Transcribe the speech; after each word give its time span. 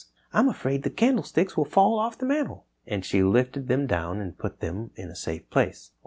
I'm 0.33 0.49
afraid 0.49 0.81
the 0.81 0.89
candlesticks 0.89 1.55
will 1.55 1.63
fall 1.65 1.99
off 1.99 2.17
the 2.17 2.25
mantel," 2.25 2.65
and 2.87 3.05
she 3.05 3.21
lifted 3.21 3.67
them 3.67 3.85
down 3.85 4.19
and 4.19 4.35
put 4.35 4.59
them 4.59 4.89
in 4.95 5.09
a 5.09 5.15
safe 5.15 5.47
place. 5.51 5.91